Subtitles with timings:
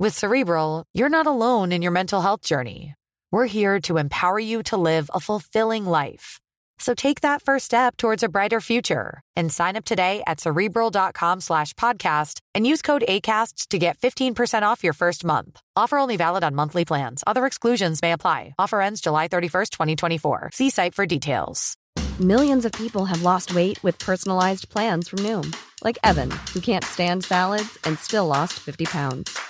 [0.00, 2.94] With Cerebral, you're not alone in your mental health journey.
[3.30, 6.40] We're here to empower you to live a fulfilling life.
[6.78, 11.42] So take that first step towards a brighter future and sign up today at cerebral.com
[11.42, 15.60] slash podcast and use code ACasts to get 15% off your first month.
[15.76, 17.22] Offer only valid on monthly plans.
[17.26, 18.54] Other exclusions may apply.
[18.58, 20.50] Offer ends July 31st, 2024.
[20.54, 21.76] See site for details.
[22.18, 25.54] Millions of people have lost weight with personalized plans from Noom,
[25.84, 29.49] like Evan, who can't stand salads and still lost 50 pounds.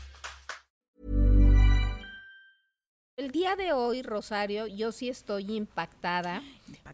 [3.31, 6.43] El día de hoy, Rosario, yo sí estoy impactada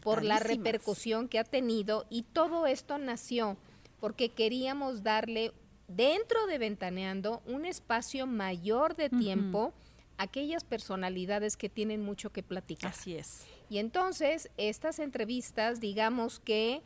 [0.04, 3.58] por la repercusión que ha tenido y todo esto nació
[4.00, 5.52] porque queríamos darle
[5.88, 9.74] dentro de Ventaneando un espacio mayor de tiempo
[10.20, 12.92] a aquellas personalidades que tienen mucho que platicar.
[12.92, 13.48] Así es.
[13.68, 16.84] Y entonces, estas entrevistas, digamos que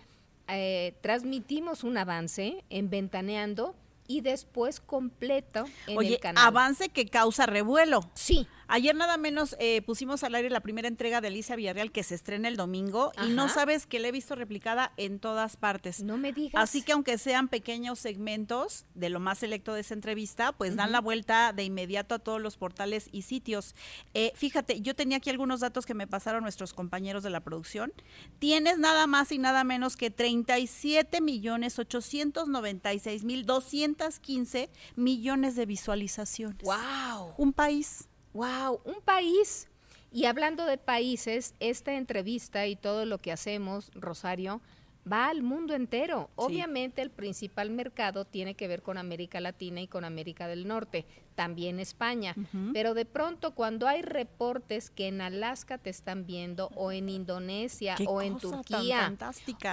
[0.48, 3.76] eh, transmitimos un avance en Ventaneando
[4.08, 6.46] y después completo en Oye, el canal.
[6.46, 8.02] avance que causa revuelo.
[8.14, 12.04] Sí, Ayer nada menos eh, pusimos al aire la primera entrega de Alicia Villarreal que
[12.04, 16.02] se estrena el domingo y no sabes que la he visto replicada en todas partes.
[16.02, 16.64] no me digas.
[16.64, 20.94] Así que aunque sean pequeños segmentos de lo más selecto de esa entrevista, pues dan
[20.94, 23.76] la vuelta de inmediato a todos los portales y sitios.
[24.14, 27.92] Eh, fíjate, yo tenía aquí algunos datos que me pasaron nuestros compañeros de la producción.
[28.40, 36.64] Tienes nada más y nada menos que 37 millones 896 mil 215 millones de visualizaciones.
[36.64, 37.34] ¡Wow!
[37.38, 38.08] Un país.
[38.34, 39.68] Wow, un país.
[40.12, 44.62] Y hablando de países, esta entrevista y todo lo que hacemos, Rosario,
[45.10, 46.30] va al mundo entero.
[46.36, 51.06] Obviamente el principal mercado tiene que ver con América Latina y con América del Norte,
[51.36, 52.36] también España.
[52.74, 57.96] Pero de pronto cuando hay reportes que en Alaska te están viendo o en Indonesia
[58.06, 59.16] o en Turquía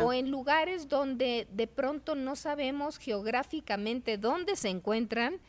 [0.03, 5.41] o en lugares donde de pronto no sabemos geográficamente dónde se encuentran,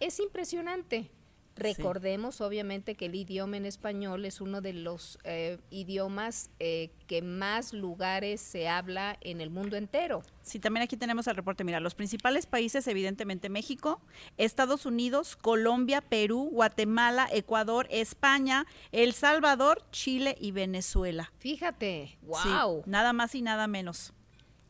[0.00, 1.10] es impresionante.
[1.56, 7.22] Recordemos obviamente que el idioma en español es uno de los eh, idiomas eh, que
[7.22, 10.22] más lugares se habla en el mundo entero.
[10.42, 11.64] Sí, también aquí tenemos el reporte.
[11.64, 14.00] Mira, los principales países, evidentemente México,
[14.36, 21.32] Estados Unidos, Colombia, Perú, Guatemala, Ecuador, España, El Salvador, Chile y Venezuela.
[21.38, 22.82] Fíjate, Sí, wow.
[22.86, 24.12] nada más y nada menos.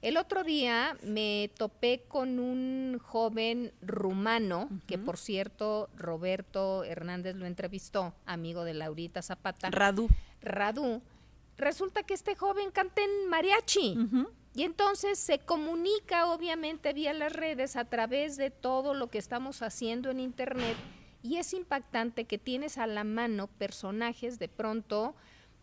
[0.04, 7.47] El otro día me topé con un joven rumano, que por cierto Roberto Hernández lo
[7.47, 9.70] entrevistó, amigo de Laurita Zapata.
[9.70, 10.10] Radu.
[10.43, 11.00] Radu,
[11.56, 13.97] resulta que este joven canta en mariachi.
[14.54, 19.62] Y entonces se comunica obviamente vía las redes a través de todo lo que estamos
[19.62, 20.76] haciendo en internet
[21.22, 25.14] y es impactante que tienes a la mano personajes de pronto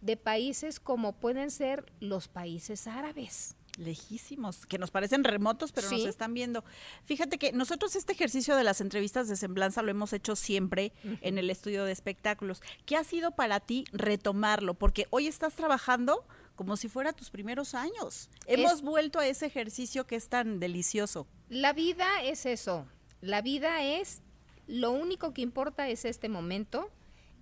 [0.02, 3.56] de países como pueden ser los países árabes.
[3.82, 6.64] Lejísimos, que nos parecen remotos, pero nos están viendo.
[7.04, 11.38] Fíjate que nosotros este ejercicio de las entrevistas de semblanza lo hemos hecho siempre en
[11.38, 12.62] el estudio de espectáculos.
[12.86, 14.74] ¿Qué ha sido para ti retomarlo?
[14.76, 16.26] Porque hoy estás trabajando
[16.56, 18.30] como si fuera tus primeros años.
[18.46, 21.26] Hemos Es- vuelto a ese ejercicio que es tan delicioso.
[21.50, 22.86] La vida es eso.
[23.22, 24.22] La vida es,
[24.68, 26.90] lo único que importa es este momento,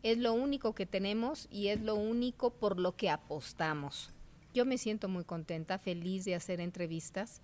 [0.03, 4.12] es lo único que tenemos y es lo único por lo que apostamos.
[4.53, 7.41] Yo me siento muy contenta, feliz de hacer entrevistas.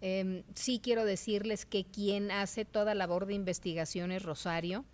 [0.00, 4.84] Em, sí quiero decirles que quien hace toda labor de investigación es Rosario.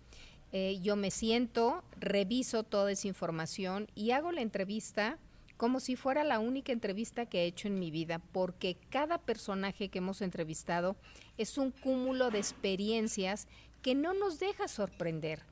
[0.51, 5.19] Eh, yo me siento, reviso toda esa información y hago la entrevista
[5.57, 9.89] como si fuera la única entrevista que he hecho en mi vida, porque cada personaje
[9.89, 10.97] que hemos entrevistado
[11.37, 13.47] es un cúmulo de experiencias
[13.81, 15.43] que no nos deja sorprender.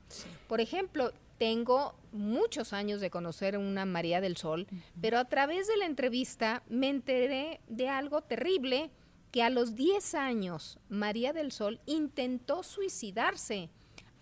[0.48, 4.66] Por ejemplo, tengo muchos años de conocer a una María del Sol,
[5.00, 8.90] pero a través de la entrevista me enteré de algo terrible,
[9.30, 13.70] que a los 10 años María del Sol intentó suicidarse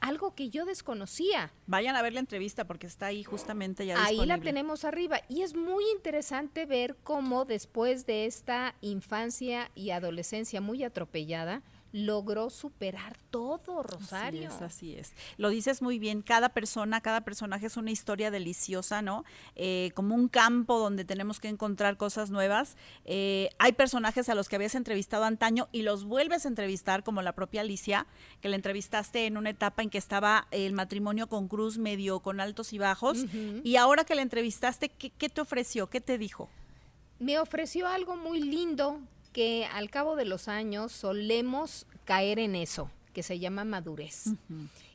[0.03, 1.53] algo que yo desconocía.
[1.67, 5.21] Vayan a ver la entrevista porque está ahí justamente ya Ahí la tenemos arriba.
[5.29, 11.63] Y es muy interesante ver cómo después de esta infancia y adolescencia muy atropellada,
[11.93, 14.49] logró superar todo, Rosario.
[14.49, 15.13] Así es, así es.
[15.37, 19.25] Lo dices muy bien, cada persona, cada personaje es una historia deliciosa, ¿no?
[19.57, 22.77] Eh, como un campo donde tenemos que encontrar cosas nuevas.
[23.05, 27.21] Eh, hay personajes a los que habías entrevistado antaño y los vuelves a entrevistar, como
[27.23, 28.07] la propia Alicia,
[28.41, 32.41] que la entrevistaste en una etapa en que estaba el matrimonio con Cruz medio con
[32.41, 33.25] altos y bajos.
[33.65, 35.89] Y ahora que la entrevistaste, ¿qué, ¿qué te ofreció?
[35.89, 36.49] ¿Qué te dijo?
[37.19, 38.99] Me ofreció algo muy lindo
[39.33, 44.27] que al cabo de los años solemos caer en eso, que se llama madurez.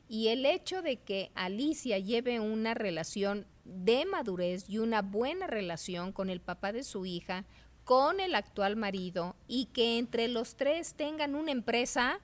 [0.08, 6.12] Y el hecho de que Alicia lleve una relación de madurez y una buena relación
[6.12, 7.44] con el papá de su hija,
[7.84, 12.20] con el actual marido, y que entre los tres tengan una empresa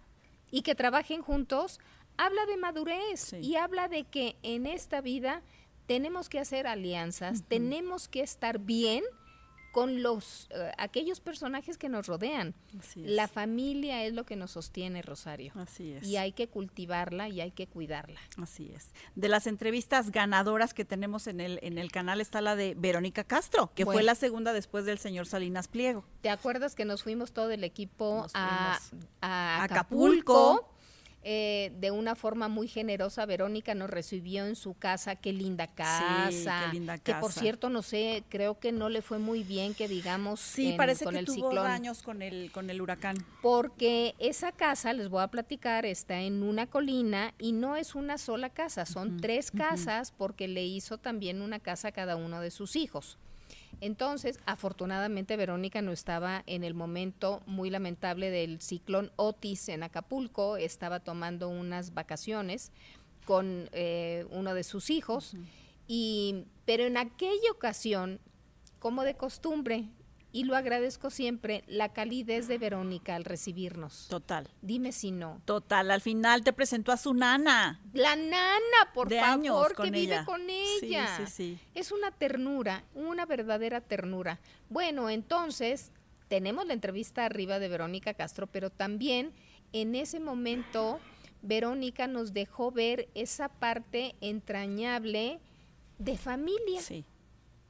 [0.51, 1.81] y que trabajen juntos,
[2.17, 5.43] habla de madurez y habla de que en esta vida
[5.87, 9.05] tenemos que hacer alianzas, tenemos que estar bien
[9.75, 12.55] con los eh, aquellos personajes que nos rodean.
[12.95, 15.53] La familia es lo que nos sostiene, Rosario.
[15.57, 16.07] Así es.
[16.07, 18.21] Y hay que cultivarla y hay que cuidarla.
[18.41, 18.93] Así es.
[19.17, 23.25] De las entrevistas ganadoras que tenemos en el en el canal está la de Verónica
[23.25, 26.05] Castro, que fue la segunda después del señor Salinas Pliego.
[26.21, 28.79] ¿Te acuerdas que nos fuimos todo el equipo a,
[29.21, 30.74] Acapulco
[31.27, 33.25] eh, de una forma muy generosa.
[33.25, 36.71] Verónica nos recibió en su casa, qué linda casa.
[37.03, 40.75] Que por cierto, no sé, creo que no le fue muy bien que digamos sí,
[40.77, 43.17] parece que tuvo daños con el, con el huracán.
[43.41, 48.19] Porque esa casa, les voy a platicar, está en una colina y no es una
[48.19, 52.51] sola casa, son tres casas porque le hizo también una casa a cada uno de
[52.51, 53.19] sus hijos.
[53.81, 60.57] Entonces, afortunadamente, Verónica no estaba en el momento muy lamentable del ciclón Otis en Acapulco,
[60.57, 62.73] estaba tomando unas vacaciones
[63.25, 65.35] con eh, uno de sus hijos,
[65.87, 68.21] y, pero en aquella ocasión,
[68.79, 69.89] como de costumbre,
[70.35, 74.09] y lo agradezco siempre, la calidez de Verónica al recibirnos.
[74.09, 74.49] Total.
[74.63, 75.41] Dime si no.
[75.45, 77.81] Total, al final te presentó a su nana.
[77.93, 81.07] La nana, por favor, que vive con ella.
[81.19, 81.59] Sí, sí, sí.
[81.73, 84.41] Es una ternura, una verdadera ternura.
[84.69, 85.93] Bueno, entonces,
[86.27, 89.33] tenemos la entrevista arriba de Verónica Castro, pero también
[89.73, 90.99] en ese momento
[91.43, 95.39] Verónica nos dejó ver esa parte entrañable
[96.01, 96.83] de familia.
[96.83, 97.05] Sí.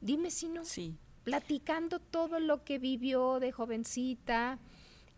[0.00, 0.64] Dime si no.
[0.64, 4.58] Sí platicando todo lo que vivió de jovencita,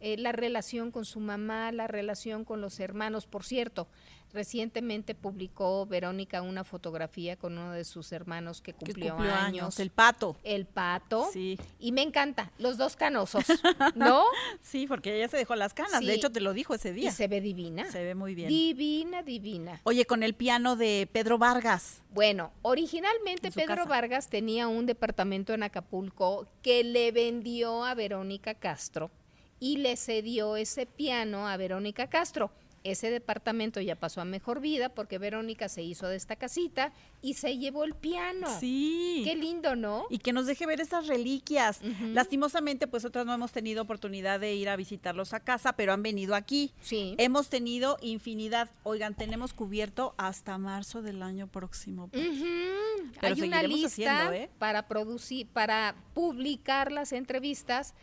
[0.00, 3.26] eh, la relación con su mamá, la relación con los hermanos.
[3.26, 3.88] Por cierto,
[4.32, 9.80] recientemente publicó Verónica una fotografía con uno de sus hermanos que cumplió, años.
[9.80, 10.36] El pato.
[10.44, 11.28] El pato.
[11.32, 11.58] Sí.
[11.80, 13.44] Y me encanta, los dos canosos,
[13.94, 14.24] ¿no?
[14.60, 16.00] sí, porque ella se dejó las canas.
[16.04, 17.08] De hecho, te lo dijo ese día.
[17.08, 17.90] Y se ve divina.
[17.90, 18.48] Se ve muy bien.
[18.48, 19.80] Divina, divina.
[19.84, 22.02] Oye, con el piano de Pedro Vargas.
[22.10, 29.10] Bueno, originalmente Pedro Vargas tenía un departamento en Acapulco que le vendió a Verónica Castro
[29.60, 32.50] y le cedió ese piano a Verónica Castro.
[32.90, 37.34] Ese departamento ya pasó a mejor vida porque Verónica se hizo de esta casita y
[37.34, 38.46] se llevó el piano.
[38.60, 39.22] Sí.
[39.24, 40.06] Qué lindo, ¿no?
[40.08, 41.80] Y que nos deje ver esas reliquias.
[42.12, 46.04] Lastimosamente, pues otras no hemos tenido oportunidad de ir a visitarlos a casa, pero han
[46.04, 46.70] venido aquí.
[46.80, 47.16] Sí.
[47.18, 48.70] Hemos tenido infinidad.
[48.84, 52.08] Oigan, tenemos cubierto hasta marzo del año próximo.
[53.20, 54.48] Hay una lista ¿eh?
[54.60, 57.94] para producir, para publicar las entrevistas,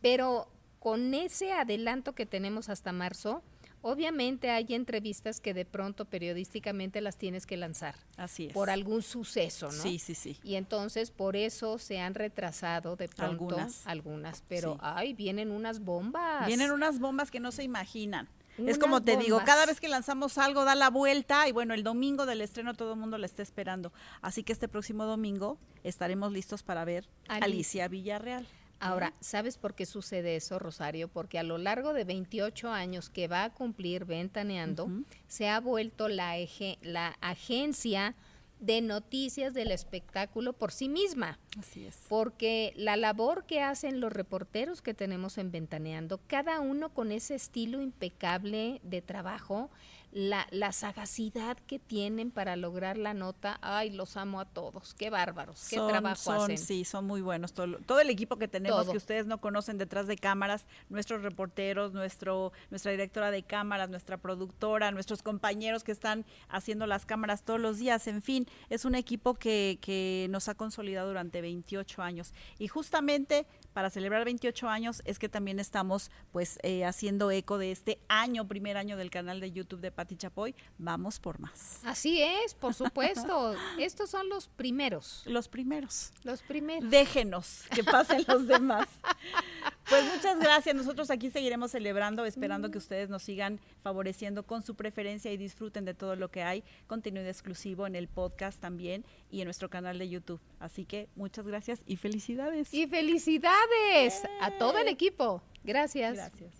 [0.00, 0.48] pero
[0.80, 3.42] con ese adelanto que tenemos hasta marzo,
[3.82, 7.94] obviamente hay entrevistas que de pronto periodísticamente las tienes que lanzar.
[8.16, 8.52] Así es.
[8.54, 9.82] Por algún suceso, ¿no?
[9.82, 10.38] Sí, sí, sí.
[10.42, 16.46] Y entonces por eso se han retrasado de pronto algunas, pero ay, vienen unas bombas.
[16.46, 18.28] Vienen unas bombas que no se imaginan.
[18.56, 21.82] es como te digo, cada vez que lanzamos algo da la vuelta y bueno, el
[21.82, 23.92] domingo del estreno todo el mundo la está esperando.
[24.22, 28.46] Así que este próximo domingo estaremos listos para ver Alicia Villarreal.
[28.80, 31.08] Ahora, ¿sabes por qué sucede eso, Rosario?
[31.08, 34.88] Porque a lo largo de 28 años que va a cumplir Ventaneando,
[35.28, 36.34] se ha vuelto la,
[36.80, 38.16] la agencia
[38.58, 41.38] de noticias del espectáculo por sí misma.
[41.58, 41.98] Así es.
[42.08, 47.34] Porque la labor que hacen los reporteros que tenemos en Ventaneando, cada uno con ese
[47.34, 49.70] estilo impecable de trabajo,
[50.12, 55.10] la, la, sagacidad que tienen para lograr la nota, ay, los amo a todos, qué
[55.10, 56.58] bárbaros, qué trabajo son, hacen.
[56.58, 57.52] Sí, son muy buenos.
[57.52, 61.92] Todo, todo el equipo que tenemos, que ustedes no conocen detrás de cámaras, nuestros reporteros,
[61.92, 67.60] nuestro, nuestra directora de cámaras, nuestra productora, nuestros compañeros que están haciendo las cámaras todos
[67.60, 72.32] los días, en fin, es un equipo que, que nos ha consolidado durante 28 años.
[72.58, 77.70] Y justamente para celebrar 28 años es que también estamos pues eh, haciendo eco de
[77.70, 80.54] este año, primer año del canal de YouTube de Pati Chapoy.
[80.78, 81.80] Vamos por más.
[81.84, 83.54] Así es, por supuesto.
[83.78, 85.22] Estos son los primeros.
[85.26, 86.12] Los primeros.
[86.24, 86.90] Los primeros.
[86.90, 88.88] Déjenos que pasen los demás.
[89.90, 90.74] Pues muchas gracias.
[90.74, 95.84] Nosotros aquí seguiremos celebrando, esperando que ustedes nos sigan favoreciendo con su preferencia y disfruten
[95.84, 96.64] de todo lo que hay.
[96.86, 100.40] Contenido exclusivo en el podcast también y en nuestro canal de YouTube.
[100.60, 102.72] Así que muchas gracias y felicidades.
[102.72, 105.42] Y felicidades a todo el equipo.
[105.62, 106.14] Gracias.
[106.14, 106.59] Gracias.